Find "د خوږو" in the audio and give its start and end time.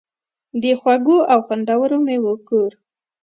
0.61-1.17